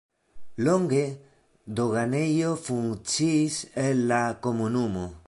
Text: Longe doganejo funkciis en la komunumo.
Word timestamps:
Longe 0.67 1.01
doganejo 1.79 2.55
funkciis 2.69 3.61
en 3.87 4.05
la 4.15 4.27
komunumo. 4.47 5.09